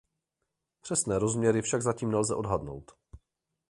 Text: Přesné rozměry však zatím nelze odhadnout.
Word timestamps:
Přesné 0.81 1.19
rozměry 1.19 1.61
však 1.61 1.81
zatím 1.81 2.11
nelze 2.11 2.35
odhadnout. 2.35 2.91